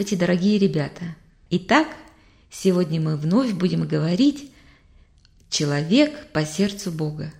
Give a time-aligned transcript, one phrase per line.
[0.00, 1.14] Здравствуйте, дорогие ребята!
[1.50, 1.86] Итак,
[2.50, 4.50] сегодня мы вновь будем говорить
[5.50, 7.34] «Человек по сердцу Бога».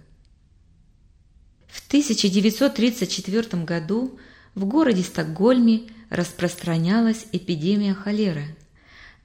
[1.69, 4.19] В 1934 году
[4.55, 8.45] в городе Стокгольме распространялась эпидемия холеры.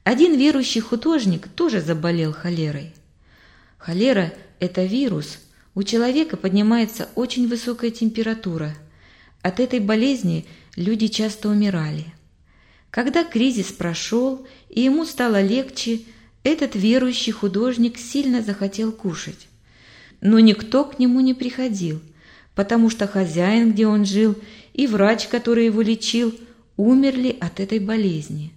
[0.05, 2.93] Один верующий художник тоже заболел холерой.
[3.77, 5.39] Холера– это вирус.
[5.73, 8.73] У человека поднимается очень высокая температура.
[9.41, 10.45] От этой болезни
[10.77, 12.14] люди часто умирали.
[12.95, 16.03] Когда кризис прошел и ему стало легче,
[16.43, 19.49] этот верующий художник сильно захотел кушать.
[20.21, 22.01] Но никто к нему не приходил,
[22.55, 24.37] потому что хозяин, где он жил,
[24.71, 26.33] и врач, который его лечил,
[26.77, 28.53] умерли от этой болезни.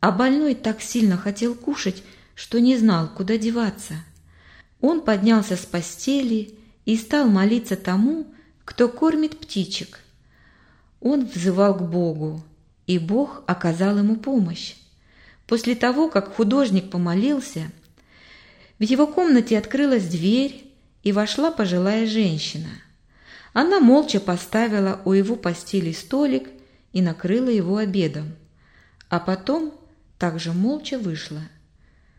[0.00, 2.02] А больной так сильно хотел кушать,
[2.34, 3.94] что не знал, куда деваться.
[4.80, 8.26] Он поднялся с постели и стал молиться тому,
[8.64, 10.00] кто кормит птичек.
[11.00, 12.42] Он взывал к Богу,
[12.86, 14.74] и Бог оказал ему помощь.
[15.46, 17.70] После того, как художник помолился,
[18.78, 20.64] в его комнате открылась дверь,
[21.04, 22.70] и вошла пожилая женщина.
[23.52, 26.48] Она молча поставила у его постели столик
[26.92, 28.34] и накрыла его обедом,
[29.10, 29.74] а потом
[30.18, 31.42] также молча вышла.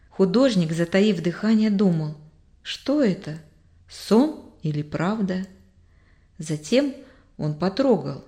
[0.09, 2.15] Художник, затаив дыхание, думал,
[2.61, 3.39] что это,
[3.89, 5.45] сон или правда?
[6.37, 6.93] Затем
[7.37, 8.23] он потрогал.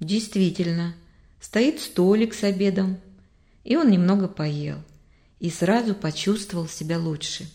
[0.00, 0.94] Действительно,
[1.40, 2.98] стоит столик с обедом,
[3.64, 4.78] и он немного поел
[5.40, 7.48] и сразу почувствовал себя лучше.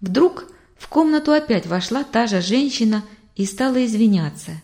[0.00, 3.04] Вдруг в комнату опять вошла та же женщина
[3.36, 4.62] и стала извиняться.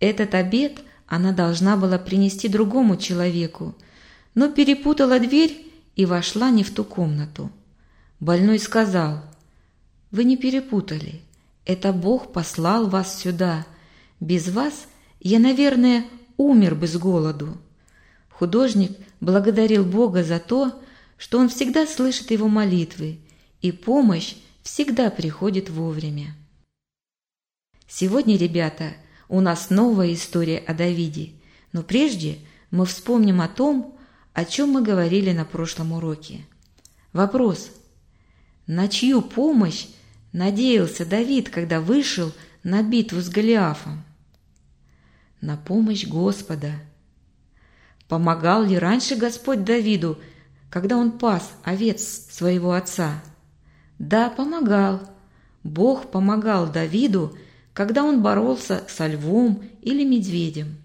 [0.00, 3.74] Этот обед она должна была принести другому человеку,
[4.34, 7.50] но перепутала дверь и вошла не в ту комнату.
[8.20, 9.22] Больной сказал,
[10.10, 11.22] «Вы не перепутали,
[11.64, 13.66] это Бог послал вас сюда.
[14.20, 14.86] Без вас
[15.20, 16.04] я, наверное,
[16.36, 17.56] умер бы с голоду».
[18.38, 20.82] Художник благодарил Бога за то,
[21.16, 23.18] что он всегда слышит его молитвы,
[23.62, 26.36] и помощь всегда приходит вовремя.
[27.88, 28.92] Сегодня, ребята,
[29.30, 31.30] у нас новая история о Давиде,
[31.72, 32.38] но прежде
[32.70, 33.98] мы вспомним о том,
[34.34, 36.44] о чем мы говорили на прошлом уроке.
[37.14, 37.70] Вопрос.
[38.66, 39.86] На чью помощь
[40.32, 42.32] надеялся Давид, когда вышел
[42.62, 44.04] на битву с Голиафом?
[45.40, 46.72] На помощь Господа.
[48.08, 50.18] Помогал ли раньше Господь Давиду,
[50.70, 53.22] когда он пас овец своего отца?
[53.98, 55.00] Да, помогал.
[55.64, 57.36] Бог помогал Давиду,
[57.72, 60.76] когда он боролся со львом или медведем.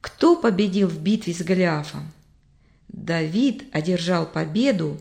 [0.00, 2.12] Кто победил в битве с Голиафом?
[2.88, 5.00] Давид одержал победу,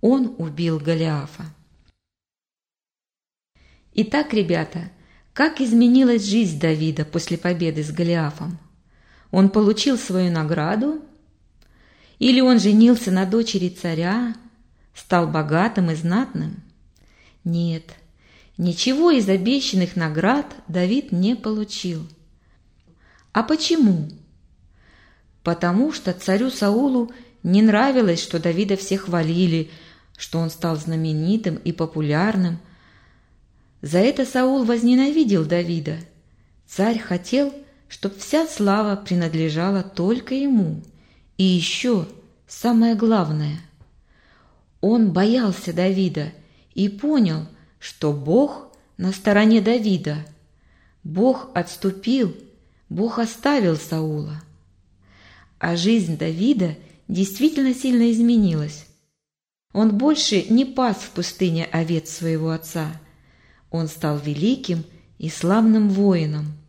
[0.00, 1.44] он убил Голиафа.
[3.94, 4.90] Итак, ребята,
[5.32, 8.58] как изменилась жизнь Давида после победы с Голиафом?
[9.30, 11.00] Он получил свою награду?
[12.18, 14.34] Или он женился на дочери царя,
[14.94, 16.62] стал богатым и знатным?
[17.44, 17.94] Нет,
[18.58, 22.06] ничего из обещанных наград Давид не получил.
[23.32, 24.10] А почему?
[25.42, 27.12] Потому что царю Саулу
[27.42, 29.70] не нравилось, что Давида все хвалили,
[30.18, 32.58] что он стал знаменитым и популярным.
[33.80, 35.96] За это Саул возненавидел Давида.
[36.66, 37.54] Царь хотел,
[37.90, 40.80] чтобы вся слава принадлежала только ему.
[41.36, 42.06] И еще
[42.46, 43.60] самое главное.
[44.80, 46.32] Он боялся Давида
[46.72, 47.46] и понял,
[47.80, 50.24] что Бог на стороне Давида.
[51.02, 52.34] Бог отступил,
[52.88, 54.40] Бог оставил Саула.
[55.58, 56.76] А жизнь Давида
[57.08, 58.86] действительно сильно изменилась.
[59.72, 62.92] Он больше не пас в пустыне овец своего отца.
[63.70, 64.84] Он стал великим
[65.18, 66.59] и славным воином,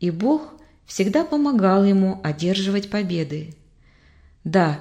[0.00, 0.54] и Бог
[0.86, 3.54] всегда помогал ему одерживать победы.
[4.44, 4.80] Да,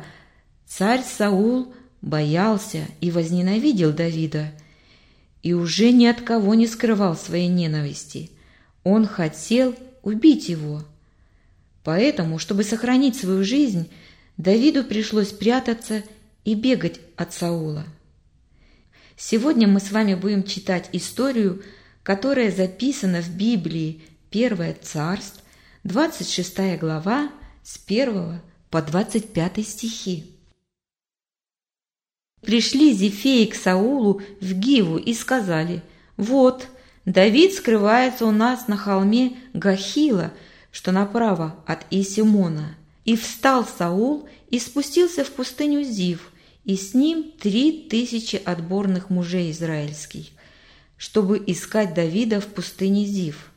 [0.65, 4.51] царь Саул боялся и возненавидел Давида,
[5.43, 8.31] и уже ни от кого не скрывал своей ненависти.
[8.83, 10.83] Он хотел убить его.
[11.83, 13.89] Поэтому, чтобы сохранить свою жизнь,
[14.37, 16.03] Давиду пришлось прятаться
[16.45, 17.85] и бегать от Саула.
[19.17, 21.63] Сегодня мы с вами будем читать историю,
[22.03, 25.41] которая записана в Библии Первое царство,
[25.85, 27.31] 26 глава,
[27.63, 30.25] с 1 по 25 стихи.
[32.41, 35.81] Пришли Зефеи к Саулу в Гиву и сказали,
[36.17, 36.67] «Вот,
[37.05, 40.33] Давид скрывается у нас на холме Гахила,
[40.71, 42.75] что направо от Исимона».
[43.05, 46.33] И встал Саул и спустился в пустыню Зив,
[46.65, 50.25] и с ним три тысячи отборных мужей израильских,
[50.97, 53.51] чтобы искать Давида в пустыне Зив.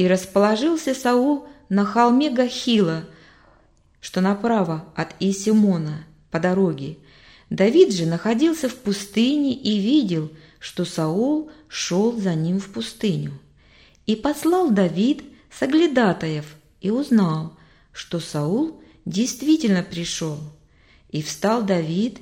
[0.00, 3.04] И расположился Саул на холме Гахила,
[4.00, 6.96] что направо от Исимона, по дороге.
[7.50, 13.38] Давид же находился в пустыне и видел, что Саул шел за ним в пустыню.
[14.06, 16.46] И послал Давид соглядатаев
[16.80, 17.58] и узнал,
[17.92, 20.38] что Саул действительно пришел.
[21.10, 22.20] И встал Давид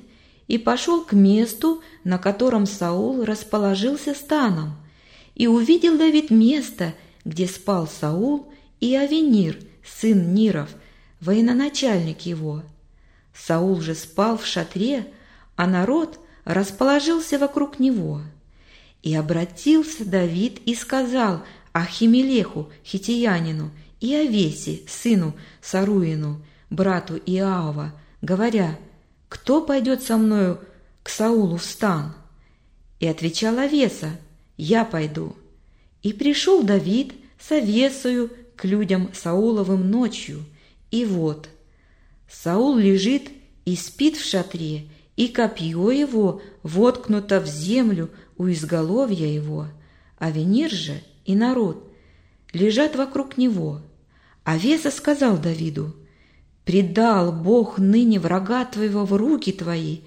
[0.49, 4.73] и пошел к месту, на котором Саул расположился станом.
[5.33, 6.93] И увидел Давид место,
[7.29, 10.69] где спал Саул и Авенир, сын Ниров,
[11.21, 12.63] военачальник его.
[13.35, 15.05] Саул же спал в шатре,
[15.55, 18.21] а народ расположился вокруг него.
[19.03, 23.69] И обратился Давид и сказал Ахимелеху, хитиянину,
[24.01, 27.93] и Овесе, сыну Саруину, брату Иава,
[28.23, 28.79] говоря,
[29.27, 30.59] кто пойдет со мною
[31.03, 32.15] к Саулу в стан?
[32.99, 34.17] И отвечала Веса,
[34.57, 35.35] я пойду.
[36.01, 40.43] И пришел Давид с Овесою к людям Сауловым ночью,
[40.91, 41.49] и вот,
[42.29, 43.29] Саул лежит
[43.65, 49.67] и спит в шатре, и копье его воткнуто в землю у изголовья его,
[50.17, 51.91] а Венир же и народ
[52.53, 53.81] лежат вокруг него.
[54.43, 55.95] А Веса сказал Давиду,
[56.65, 59.99] предал Бог ныне врага твоего в руки твои.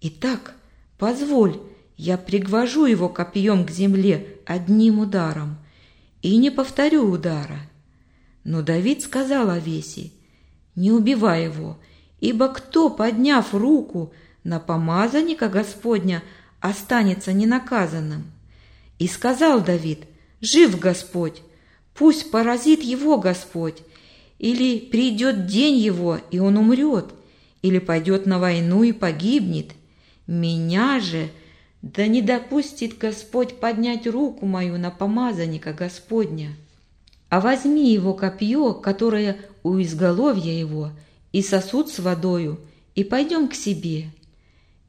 [0.00, 0.54] Итак,
[0.98, 1.58] позволь,
[1.96, 5.58] я пригвожу его копьем к земле одним ударом,
[6.22, 7.60] и не повторю удара.
[8.44, 10.10] Но Давид сказал Овесе,
[10.74, 11.78] не убивай его,
[12.20, 14.12] ибо кто, подняв руку
[14.44, 16.22] на помазанника Господня,
[16.60, 18.32] останется ненаказанным?
[18.98, 20.04] И сказал Давид,
[20.40, 21.42] жив Господь,
[21.94, 23.82] пусть поразит его Господь,
[24.38, 27.12] или придет день его, и он умрет,
[27.62, 29.72] или пойдет на войну и погибнет.
[30.26, 31.30] Меня же
[31.82, 36.56] да не допустит Господь поднять руку мою на помазанника Господня.
[37.28, 40.90] А возьми его копье, которое у изголовья его,
[41.32, 42.60] и сосуд с водою,
[42.94, 44.10] и пойдем к себе.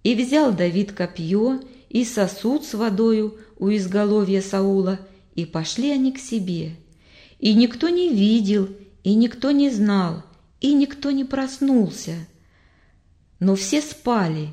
[0.03, 4.99] И взял Давид копье и сосуд с водою у изголовья Саула,
[5.35, 6.75] и пошли они к себе.
[7.39, 8.69] И никто не видел,
[9.03, 10.23] и никто не знал,
[10.61, 12.13] и никто не проснулся.
[13.39, 14.49] Но все спали,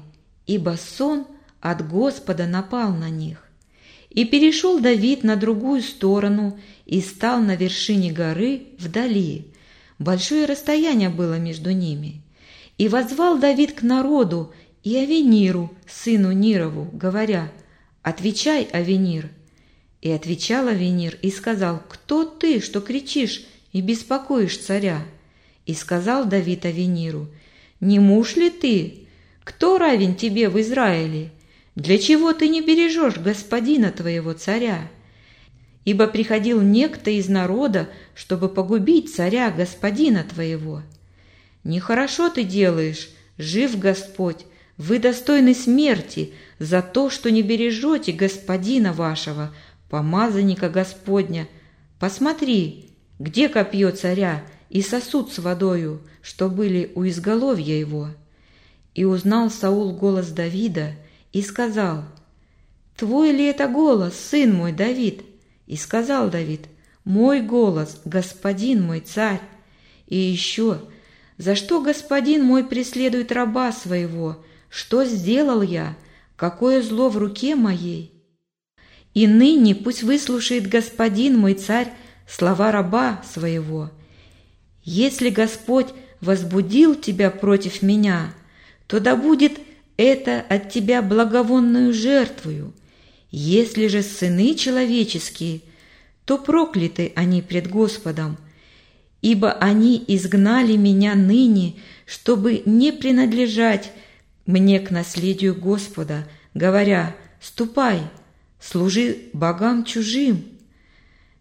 [0.46, 1.26] ибо сон
[1.60, 3.46] от Господа напал на них.
[4.08, 9.46] И перешел Давид на другую сторону и стал на вершине горы вдали.
[9.98, 12.22] Большое расстояние было между ними.
[12.78, 14.52] И возвал Давид к народу
[14.82, 17.52] и Авениру, сыну Нирову, говоря,
[18.02, 19.28] «Отвечай, Авенир».
[20.00, 25.02] И отвечал Авенир и сказал, «Кто ты, что кричишь и беспокоишь царя?»
[25.66, 27.28] И сказал Давид Авениру,
[27.80, 29.06] «Не муж ли ты?
[29.44, 31.30] Кто равен тебе в Израиле?
[31.74, 34.90] Для чего ты не бережешь господина твоего царя?
[35.84, 40.82] Ибо приходил некто из народа, чтобы погубить царя господина твоего.
[41.64, 44.46] Нехорошо ты делаешь, жив Господь,
[44.76, 49.54] вы достойны смерти за то, что не бережете господина вашего,
[49.90, 51.48] помазанника Господня.
[51.98, 58.08] Посмотри, где копье царя и сосуд с водою, что были у изголовья его?
[58.94, 60.94] И узнал Саул голос Давида
[61.32, 62.04] и сказал,
[62.96, 65.22] «Твой ли это голос, сын мой Давид?»
[65.66, 66.66] И сказал Давид,
[67.04, 69.40] «Мой голос, господин мой царь».
[70.06, 70.80] И еще,
[71.38, 74.44] «За что господин мой преследует раба своего?
[74.68, 75.96] Что сделал я?
[76.36, 78.12] Какое зло в руке моей?»
[79.14, 81.92] И ныне пусть выслушает господин мой царь
[82.28, 83.90] слова раба своего.
[84.82, 85.88] Если Господь
[86.20, 88.34] возбудил тебя против меня,
[88.86, 89.58] то да будет
[90.02, 92.72] это от тебя благовонную жертвою.
[93.30, 95.60] Если же сыны человеческие,
[96.24, 98.38] то прокляты они пред Господом,
[99.20, 101.74] ибо они изгнали меня ныне,
[102.06, 103.92] чтобы не принадлежать
[104.46, 108.00] мне к наследию Господа, говоря, «Ступай,
[108.58, 110.44] служи богам чужим».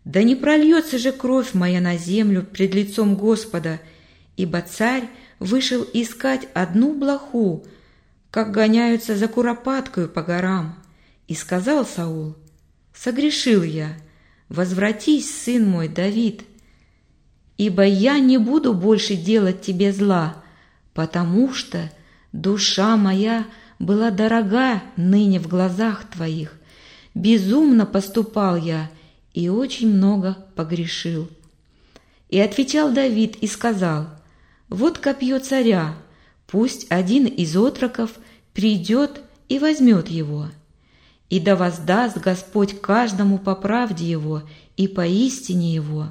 [0.03, 3.79] Да не прольется же кровь моя на землю пред лицом Господа,
[4.35, 5.07] ибо царь
[5.39, 7.65] вышел искать одну блоху,
[8.31, 10.75] как гоняются за куропаткою по горам.
[11.27, 12.35] И сказал Саул,
[12.93, 13.97] «Согрешил я,
[14.49, 16.43] возвратись, сын мой Давид,
[17.57, 20.43] ибо я не буду больше делать тебе зла,
[20.93, 21.91] потому что
[22.31, 23.45] душа моя
[23.77, 26.55] была дорога ныне в глазах твоих.
[27.13, 28.89] Безумно поступал я
[29.33, 31.29] и очень много погрешил».
[32.29, 34.07] И отвечал Давид и сказал,
[34.67, 35.95] «Вот копье царя,
[36.49, 38.11] Пусть один из отроков
[38.53, 40.47] придет и возьмет его.
[41.29, 44.41] И да воздаст Господь каждому по правде его
[44.75, 46.07] и по истине его.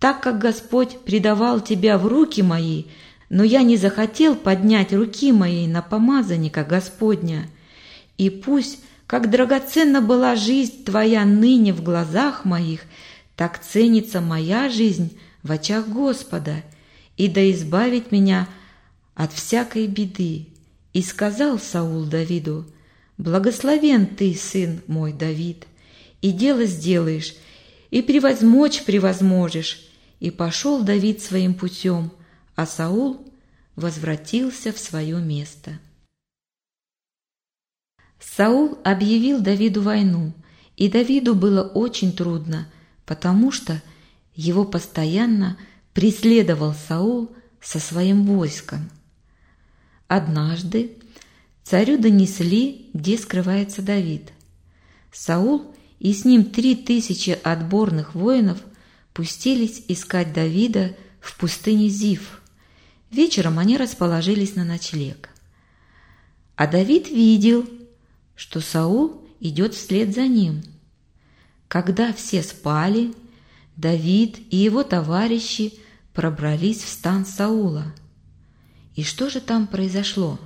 [0.00, 2.84] Так как Господь предавал тебя в руки мои,
[3.28, 7.46] но я не захотел поднять руки моей на помазанника Господня,
[8.16, 12.80] и пусть, как драгоценна была жизнь твоя ныне в глазах моих,
[13.36, 16.64] так ценится моя жизнь в очах Господа,
[17.16, 18.48] и да избавить меня
[19.18, 20.46] от всякой беды.
[20.92, 22.64] И сказал Саул Давиду,
[23.18, 25.66] «Благословен ты, сын мой Давид,
[26.22, 27.34] и дело сделаешь,
[27.90, 29.84] и превозмочь превозможешь».
[30.20, 32.10] И пошел Давид своим путем,
[32.56, 33.32] а Саул
[33.76, 35.78] возвратился в свое место.
[38.18, 40.32] Саул объявил Давиду войну,
[40.76, 42.68] и Давиду было очень трудно,
[43.04, 43.80] потому что
[44.34, 45.56] его постоянно
[45.92, 48.90] преследовал Саул со своим войском.
[50.08, 50.96] Однажды
[51.62, 54.32] царю донесли, где скрывается Давид.
[55.12, 58.58] Саул и с ним три тысячи отборных воинов
[59.12, 62.40] пустились искать Давида в пустыне Зив.
[63.10, 65.28] Вечером они расположились на ночлег.
[66.56, 67.68] А Давид видел,
[68.34, 70.62] что Саул идет вслед за ним.
[71.68, 73.12] Когда все спали,
[73.76, 75.74] Давид и его товарищи
[76.14, 77.94] пробрались в стан Саула–
[78.98, 80.40] и что же там произошло?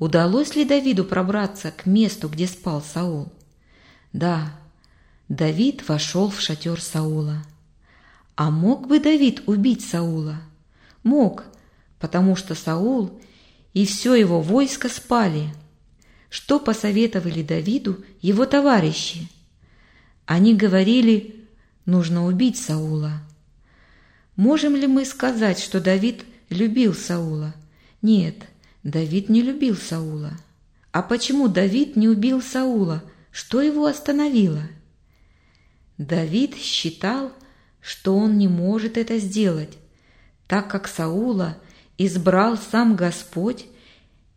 [0.00, 3.32] Удалось ли Давиду пробраться к месту, где спал Саул?
[4.12, 4.52] Да,
[5.28, 7.44] Давид вошел в шатер Саула.
[8.34, 10.40] А мог бы Давид убить Саула?
[11.04, 11.44] Мог,
[12.00, 13.20] потому что Саул
[13.74, 15.54] и все его войско спали.
[16.28, 19.28] Что посоветовали Давиду его товарищи?
[20.24, 21.46] Они говорили,
[21.84, 23.22] нужно убить Саула.
[24.34, 27.54] Можем ли мы сказать, что Давид– любил Саула.
[28.02, 28.36] Нет,
[28.82, 30.32] Давид не любил Саула.
[30.92, 33.02] А почему Давид не убил Саула?
[33.30, 34.62] Что его остановило?
[35.98, 37.32] Давид считал,
[37.80, 39.76] что он не может это сделать,
[40.46, 41.58] так как Саула
[41.98, 43.66] избрал сам Господь,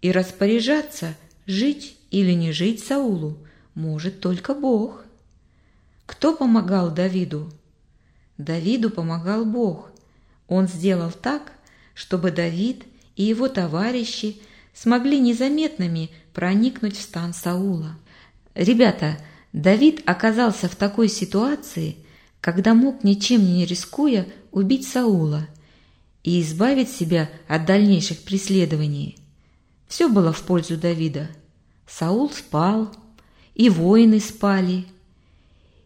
[0.01, 3.37] и распоряжаться, жить или не жить Саулу,
[3.75, 5.03] может только Бог.
[6.05, 7.51] Кто помогал Давиду?
[8.37, 9.91] Давиду помогал Бог.
[10.47, 11.51] Он сделал так,
[11.99, 12.85] чтобы Давид
[13.17, 14.37] и его товарищи
[14.73, 17.97] смогли незаметными проникнуть в стан Саула.
[18.55, 19.17] Ребята,
[19.51, 21.97] Давид оказался в такой ситуации,
[22.39, 25.45] когда мог ничем не рискуя убить Саула
[26.23, 29.17] и избавить себя от дальнейших преследований.
[29.89, 31.27] Все было в пользу Давида.
[31.85, 32.95] Саул спал,
[33.55, 34.85] и воины спали,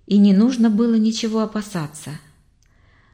[0.06, 2.12] и не нужно было ничего опасаться.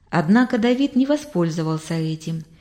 [0.10, 2.44] Однако Давид не воспользовался этим–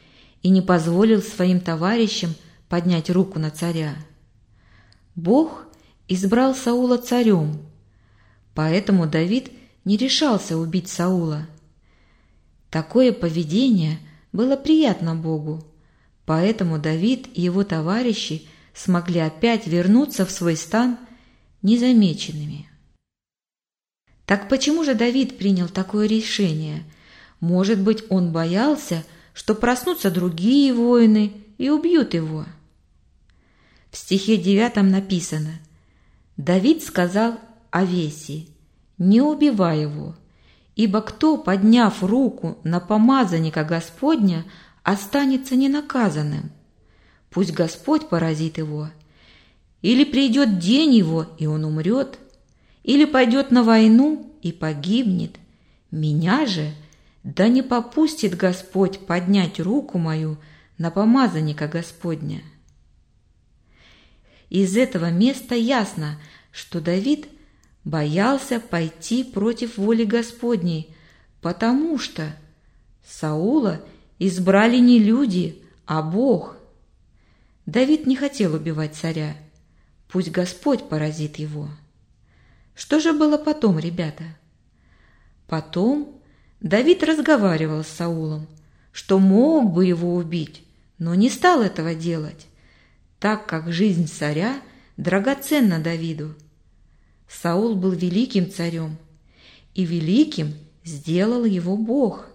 [0.42, 2.35] и не позволил своим товарищам
[2.68, 3.97] поднять руку на царя.
[5.14, 5.66] Бог
[6.07, 7.61] избрал Саула царем,
[8.54, 9.50] поэтому Давид
[9.85, 11.47] не решался убить Саула.
[12.71, 13.99] Такое поведение
[14.33, 15.64] было приятно Богу,
[16.26, 20.99] поэтому Давид и его товарищи смогли опять вернуться в свой стан
[21.62, 22.68] незамеченными.
[24.26, 26.85] Так почему же Давид принял такое решение?
[27.40, 29.04] Может быть, он боялся,
[29.38, 32.45] что проснутся другие воины и убьют его.
[33.92, 35.61] В стихе девятом написано
[36.37, 37.38] «Давид сказал
[37.71, 38.49] Овесии,
[38.99, 40.16] не убивай его,
[40.75, 44.45] ибо кто, подняв руку на помазанника Господня,
[44.83, 46.50] останется ненаказанным?
[47.30, 48.90] Пусть Господь поразит его.
[49.83, 52.18] Или придет день его, и он умрет,
[52.83, 55.37] или пойдет на войну и погибнет.
[55.92, 56.73] Меня же
[57.23, 60.39] да не попустит Господь поднять руку мою
[60.79, 62.43] на помазанника Господня.
[64.51, 66.19] Из этого места ясно,
[66.53, 67.29] что Давид
[67.85, 70.95] боялся пойти против воли Господней,
[71.41, 72.35] потому что
[73.07, 73.83] Саула
[74.19, 76.57] избрали не люди, а Бог.
[77.67, 79.37] Давид не хотел убивать царя.
[80.09, 81.69] Пусть Господь поразит его.
[82.75, 84.25] Что же было потом, ребята?
[85.47, 86.18] Потом
[86.61, 88.49] Давид разговаривал с Саулом,
[88.91, 90.65] что мог бы его убить,
[90.99, 92.47] но не стал этого делать,
[93.21, 94.61] так как жизнь царя
[94.97, 96.35] драгоценна Давиду.
[97.29, 98.97] Саул был великим царем,
[99.75, 102.27] и великим сделал его Бог.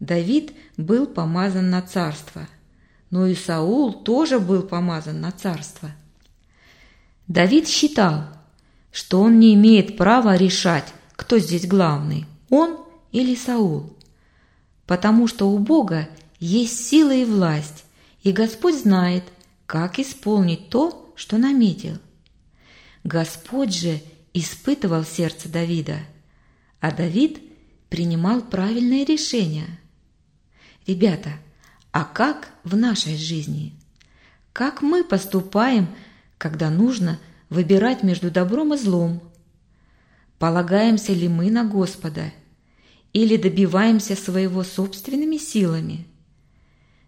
[0.00, 2.48] Давид был помазан на царство,
[3.10, 5.92] но и Саул тоже был помазан на царство.
[7.28, 8.24] Давид считал,
[8.90, 12.83] что он не имеет права решать, кто здесь главный, он
[13.14, 13.96] или Саул,
[14.86, 16.08] потому что у Бога
[16.40, 17.84] есть сила и власть,
[18.24, 19.22] и Господь знает,
[19.66, 21.98] как исполнить то, что наметил.
[23.04, 24.02] Господь же
[24.32, 26.00] испытывал сердце Давида,
[26.80, 27.40] а Давид
[27.88, 29.78] принимал правильные решения.
[30.84, 31.34] Ребята,
[31.92, 33.74] а как в нашей жизни?
[34.52, 35.86] Как мы поступаем,
[36.36, 39.22] когда нужно выбирать между добром и злом?
[40.40, 42.32] Полагаемся ли мы на Господа
[43.14, 46.06] или добиваемся своего собственными силами?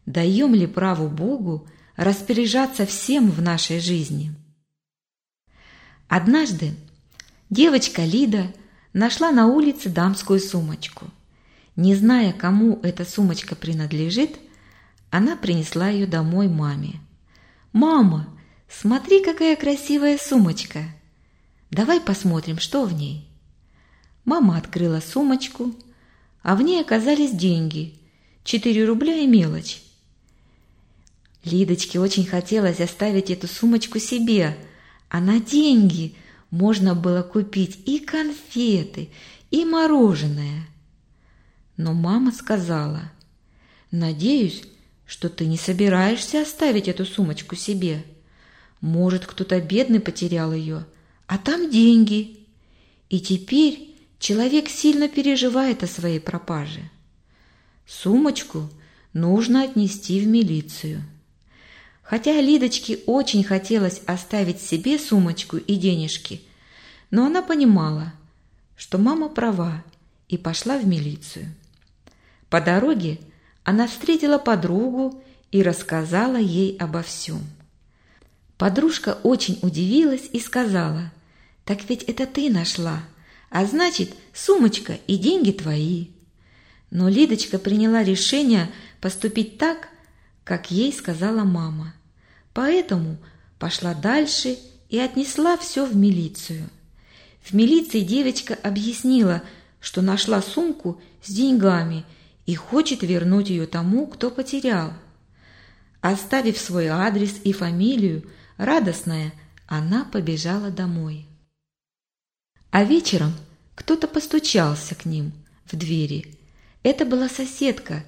[0.07, 4.35] Даем ли право Богу распоряжаться всем в нашей жизни?
[6.09, 6.75] Однажды
[7.51, 8.55] девочка Лида
[8.93, 11.07] нашла на улице дамскую сумочку.
[11.75, 14.39] Не зная, кому эта сумочка принадлежит,
[15.11, 17.01] она принесла ее домой маме.
[17.73, 18.29] «Мама,
[18.69, 20.85] смотри, какая красивая сумочка!
[21.71, 23.29] Давай посмотрим, что в ней».
[24.25, 25.75] Мама открыла сумочку,
[26.47, 27.99] а в ней оказались деньги–
[28.45, 29.83] 4 рубля и мелочь.
[31.43, 34.57] Лидочке очень хотелось оставить эту сумочку себе,
[35.09, 36.15] а на деньги
[36.53, 39.09] можно было купить и конфеты,
[39.51, 40.69] и мороженое.
[41.77, 43.11] Но мама сказала,
[43.91, 44.63] «Надеюсь,
[45.05, 48.05] что ты не собираешься оставить эту сумочку себе.
[48.81, 50.87] Может, кто-то бедный потерял ее,
[51.27, 52.47] а там деньги.
[53.11, 53.86] И теперь
[54.19, 56.91] человек сильно переживает о своей пропаже.
[57.87, 58.69] Сумочку
[59.13, 61.03] нужно отнести в милицию».
[62.09, 66.41] Хотя Лидочке очень хотелось оставить себе сумочку и денежки,
[67.11, 68.13] но она понимала,
[68.77, 69.83] что мама права
[70.29, 71.53] и пошла в милицию.
[72.49, 73.19] По дороге
[73.65, 77.41] она встретила подругу и рассказала ей обо всем.
[78.57, 81.13] Подружка очень удивилась и сказала,
[81.65, 83.03] «Так ведь это ты нашла,
[83.51, 86.09] а значит, сумочка и деньги твои».
[86.91, 89.89] Но Лидочка приняла решение поступить так,
[90.45, 91.95] как ей сказала мама.
[92.55, 93.19] Поэтому
[93.59, 94.57] пошла дальше
[94.89, 96.69] и отнесла все в милицию.
[97.43, 99.43] В милиции девочка объяснила,
[99.81, 102.05] что нашла сумку с деньгами
[102.47, 104.93] и хочет вернуть ее тому, кто потерял.
[106.01, 108.25] Оставив свой адрес и фамилию,
[108.57, 109.33] радостная,
[109.67, 111.27] она побежала домой.
[112.77, 113.33] А вечером
[113.75, 115.33] кто-то постучался к ним
[115.65, 116.37] в двери.
[116.83, 118.05] Это была соседка,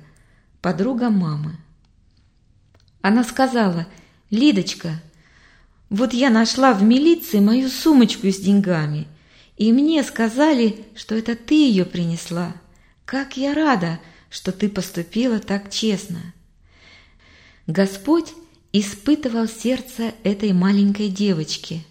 [0.61, 1.57] подруга мамы.
[3.00, 3.87] Она сказала,
[4.28, 5.00] «Лидочка,
[5.88, 9.09] вот я нашла в милиции мою сумочку с деньгами,
[9.57, 12.54] и мне сказали, что это ты ее принесла.
[13.07, 16.35] Как я рада, что ты поступила так честно».
[17.66, 18.35] Господь
[18.74, 21.87] испытывал сердце этой маленькой девочки.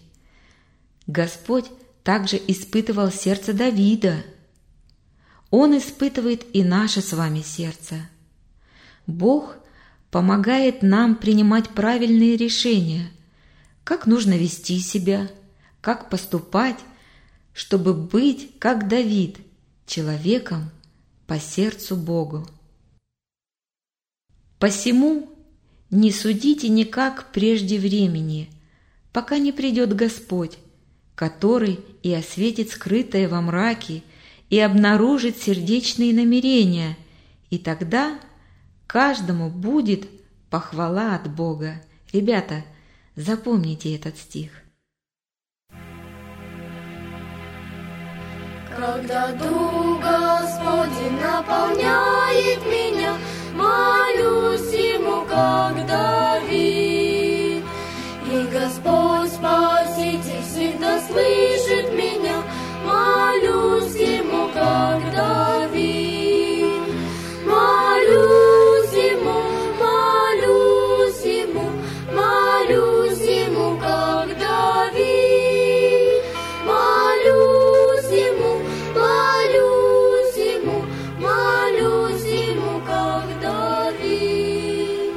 [1.08, 1.66] Господь
[2.08, 4.24] также испытывал сердце Давида.
[5.50, 7.96] Он испытывает и наше с вами сердце.
[9.06, 9.58] Бог
[10.10, 13.10] помогает нам принимать правильные решения,
[13.84, 15.30] как нужно вести себя,
[15.82, 16.78] как поступать,
[17.52, 19.36] чтобы быть, как Давид,
[19.84, 20.70] человеком
[21.26, 22.48] по сердцу Богу.
[24.58, 25.28] Посему
[25.90, 28.48] не судите никак прежде времени,
[29.12, 30.56] пока не придет Господь,
[31.18, 34.04] который и осветит скрытое во мраке
[34.50, 36.96] и обнаружит сердечные намерения,
[37.50, 38.20] и тогда
[38.86, 40.08] каждому будет
[40.48, 41.82] похвала от Бога.
[42.12, 42.62] Ребята,
[43.16, 44.52] запомните этот стих.
[48.76, 53.16] Когда Дух Господень наполняет меня,
[53.56, 57.64] молюсь Ему, как Давид.
[58.30, 59.32] И Господь
[60.08, 62.42] свете всегда слышит меня,
[62.84, 66.82] молюсь ему, как Давид.
[67.44, 69.40] Молюсь ему,
[69.78, 71.70] молюсь ему,
[72.12, 76.22] молюсь ему, как Давид.
[76.64, 78.60] Молюсь ему,
[78.94, 80.84] молюсь ему,
[81.18, 85.12] молюсь ему, как Давид.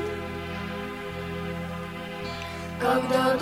[2.80, 3.38] Когда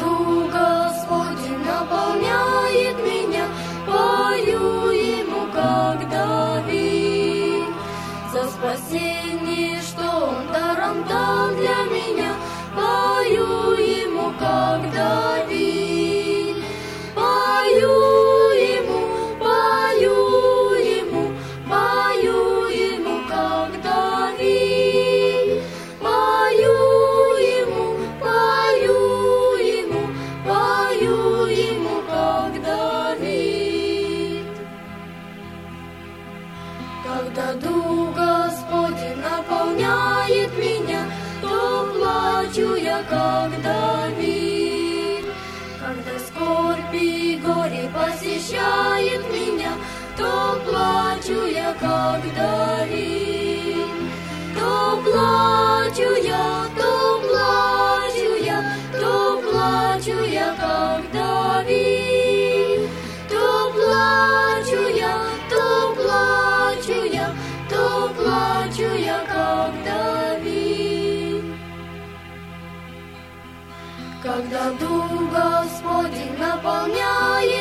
[74.79, 77.58] Дух Господень наполняет.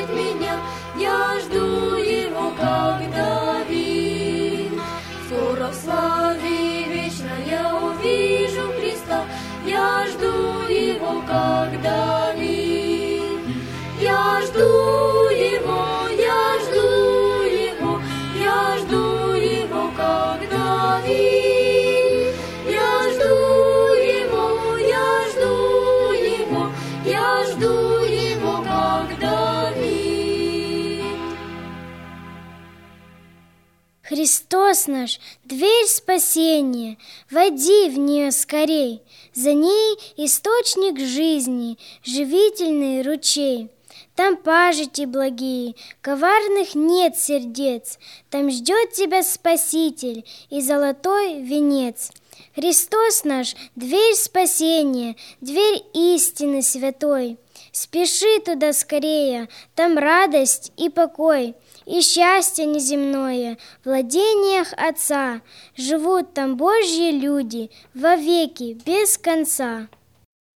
[34.88, 36.98] наш, дверь спасения,
[37.30, 39.02] Води в нее скорей,
[39.34, 43.68] За ней источник жизни, Живительный ручей.
[44.16, 47.98] Там пажити благие, коварных нет сердец,
[48.30, 52.10] Там ждет тебя Спаситель и золотой венец.
[52.54, 57.38] Христос наш, дверь спасения, дверь истины святой.
[57.70, 61.54] Спеши туда скорее, там радость и покой—
[61.88, 65.40] и счастье неземное в владениях Отца.
[65.74, 69.88] Живут там Божьи люди во веки без конца.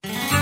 [0.02, 0.39] thank you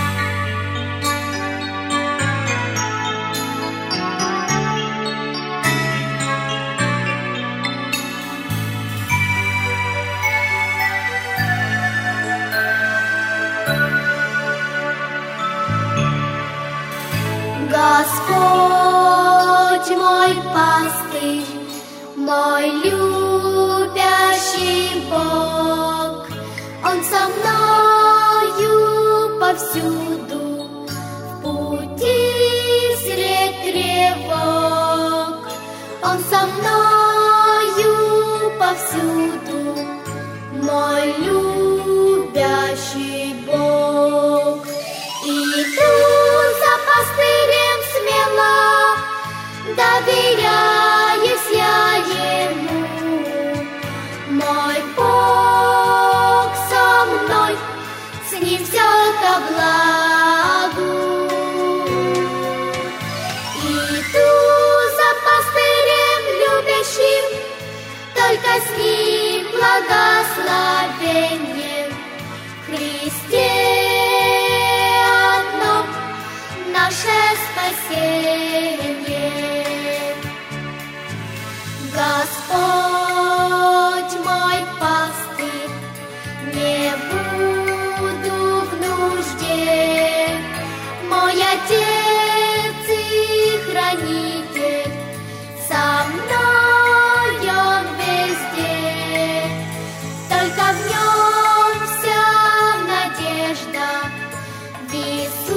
[104.91, 105.48] this